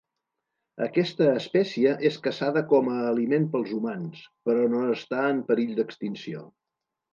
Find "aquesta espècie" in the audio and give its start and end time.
0.85-1.91